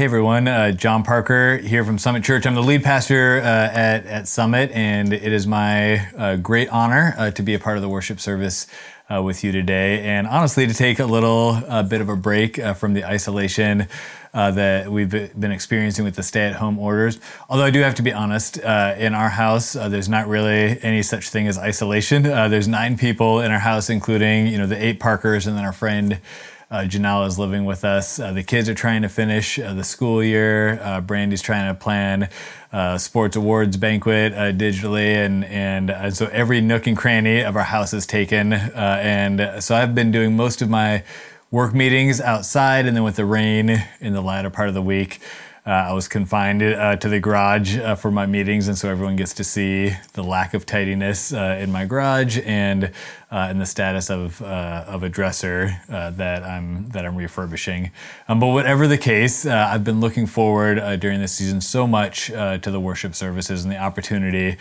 [0.00, 2.46] Hey everyone, uh, John Parker here from Summit Church.
[2.46, 7.14] I'm the lead pastor uh, at, at Summit, and it is my uh, great honor
[7.18, 8.66] uh, to be a part of the worship service
[9.14, 10.02] uh, with you today.
[10.02, 13.88] And honestly, to take a little uh, bit of a break from the isolation
[14.32, 17.20] that we've been experiencing with the stay at home orders.
[17.50, 21.28] Although I do have to be honest, in our house, there's not really any such
[21.28, 22.22] thing as isolation.
[22.22, 25.74] there's nine people in our house, including you know the eight Parkers and then our
[25.74, 26.20] friend.
[26.70, 28.20] Uh, Janelle is living with us.
[28.20, 30.80] Uh, the kids are trying to finish uh, the school year.
[30.80, 32.28] Uh, Brandy's trying to plan
[32.72, 37.64] uh, sports awards banquet uh, digitally, and and so every nook and cranny of our
[37.64, 38.52] house is taken.
[38.52, 41.02] and so I've been doing most of my
[41.50, 45.18] work meetings outside, and then with the rain in the latter part of the week.
[45.66, 49.16] Uh, I was confined uh, to the garage uh, for my meetings, and so everyone
[49.16, 52.92] gets to see the lack of tidiness in my garage and
[53.30, 57.90] and the status of of a dresser that I'm that I'm refurbishing.
[58.28, 62.60] Um, but whatever the case, I've been looking forward during this season so much to
[62.62, 64.56] the worship services and the opportunity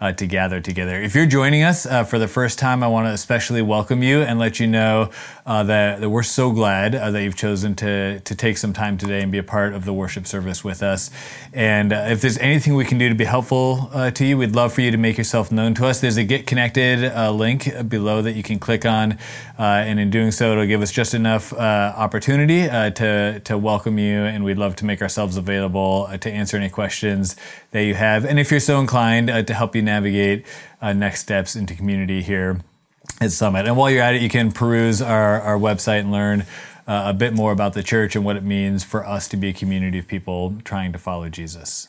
[0.00, 1.00] uh, to gather together.
[1.00, 4.20] If you're joining us uh, for the first time, I want to especially welcome you
[4.20, 5.10] and let you know
[5.46, 8.98] uh, that, that, we're so glad uh, that you've chosen to, to take some time
[8.98, 11.10] today and be a part of the worship service with us.
[11.52, 14.54] And uh, if there's anything we can do to be helpful uh, to you, we'd
[14.54, 16.00] love for you to make yourself known to us.
[16.00, 19.12] There's a Get Connected link below that you can click on,
[19.58, 23.58] uh, and in doing so, it'll give us just enough uh, opportunity uh, to, to
[23.58, 27.36] welcome you, and we'd love to make ourselves available to answer any questions
[27.70, 28.24] that you have.
[28.24, 30.46] And if you're so inclined to help you navigate
[30.80, 32.60] uh, next steps into community here
[33.20, 33.66] at Summit.
[33.66, 36.42] And while you're at it, you can peruse our, our website and learn
[36.86, 39.48] uh, a bit more about the church and what it means for us to be
[39.48, 41.88] a community of people trying to follow Jesus.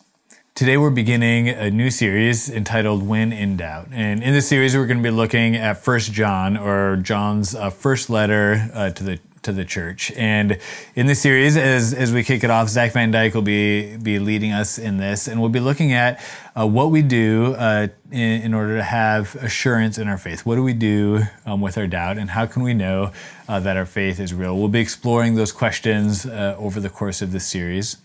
[0.56, 3.90] Today we're beginning a new series entitled When in Doubt.
[3.92, 7.70] And in this series we're going to be looking at First John or John's uh,
[7.70, 10.14] first letter uh, to the to the church.
[10.14, 10.58] And
[10.96, 14.18] in this series, as, as we kick it off, Zach Van Dyke will be, be
[14.18, 16.24] leading us in this, and we'll be looking at
[16.58, 20.48] uh, what we do uh, in, in, order to have assurance in our faith.
[20.48, 23.12] What do we do um, with our doubt, and how can we know
[23.48, 24.58] uh, that our faith is real?
[24.58, 27.98] We'll be exploring those questions uh, over the course of this series.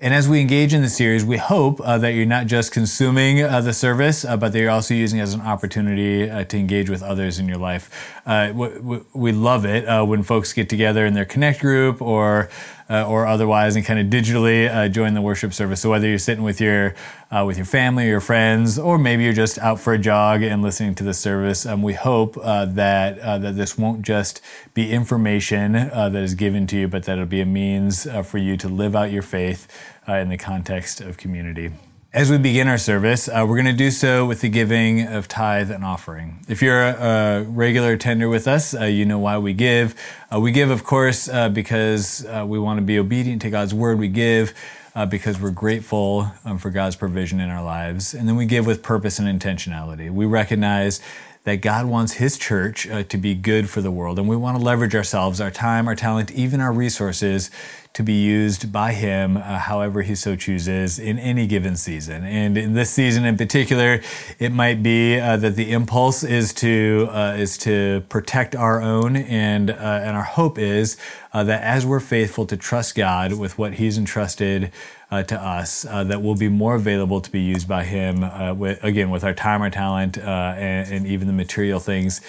[0.00, 3.40] And as we engage in the series, we hope uh, that you're not just consuming
[3.40, 6.58] uh, the service, uh, but that you're also using it as an opportunity uh, to
[6.58, 8.12] engage with others in your life.
[8.26, 12.50] Uh, we, we, love it uh, when folks get together in their Connect group or
[12.88, 15.80] uh, or otherwise, and kind of digitally uh, join the worship service.
[15.80, 16.94] So whether you're sitting with your
[17.30, 20.42] uh, with your family or your friends, or maybe you're just out for a jog
[20.42, 24.40] and listening to the service, um, we hope uh, that uh, that this won't just
[24.74, 28.38] be information uh, that is given to you, but that it'll be a means for
[28.38, 29.66] you to live out your faith
[30.06, 31.70] in the context of community.
[32.14, 35.26] As we begin our service, uh, we're going to do so with the giving of
[35.26, 36.38] tithe and offering.
[36.46, 39.96] If you're a, a regular tender with us, uh, you know why we give.
[40.32, 43.74] Uh, we give, of course, uh, because uh, we want to be obedient to God's
[43.74, 43.98] word.
[43.98, 44.54] We give
[44.94, 48.14] uh, because we're grateful um, for God's provision in our lives.
[48.14, 50.08] And then we give with purpose and intentionality.
[50.08, 51.00] We recognize
[51.42, 54.62] that God wants His church to be good for the world, and we want to
[54.62, 57.50] leverage ourselves, our time, our talent, even our resources
[57.94, 62.24] to be used by him uh, however he so chooses in any given season.
[62.24, 64.00] And in this season in particular,
[64.40, 69.16] it might be uh, that the impulse is to uh, is to protect our own,
[69.16, 70.96] and uh, and our hope is
[71.32, 74.72] uh, that as we're faithful to trust God with what He's entrusted.
[75.10, 78.22] Uh, to us, that will be more available to be used by Him.
[78.58, 82.20] With, again, with our time, our talent, and, and, even the material things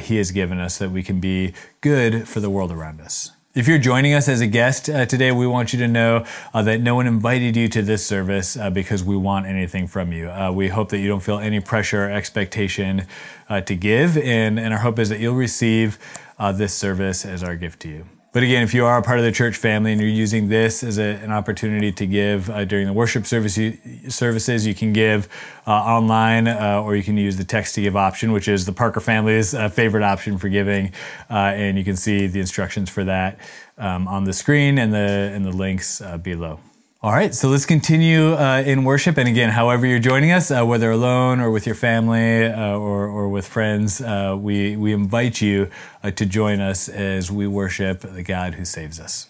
[0.00, 3.37] He has given us, that we can be good for the world around us.
[3.54, 6.62] If you're joining us as a guest uh, today, we want you to know uh,
[6.62, 10.28] that no one invited you to this service uh, because we want anything from you.
[10.28, 13.06] Uh, we hope that you don't feel any pressure or expectation
[13.48, 15.98] uh, to give, and, and our hope is that you'll receive
[16.38, 18.17] uh, this service as our gift to you.
[18.38, 20.84] But again, if you are a part of the church family and you're using this
[20.84, 23.76] as a, an opportunity to give uh, during the worship service, you,
[24.08, 25.28] services, you can give
[25.66, 28.72] uh, online uh, or you can use the text to give option, which is the
[28.72, 30.92] Parker family's uh, favorite option for giving.
[31.28, 33.40] Uh, and you can see the instructions for that
[33.76, 36.60] um, on the screen and the, and the links uh, below.
[37.00, 39.18] All right, so let's continue uh, in worship.
[39.18, 43.06] And again, however you're joining us, uh, whether alone or with your family uh, or,
[43.06, 45.70] or with friends, uh, we, we invite you
[46.02, 49.28] uh, to join us as we worship the God who saves us.